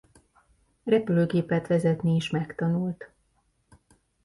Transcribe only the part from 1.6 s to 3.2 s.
vezetni is megtanult.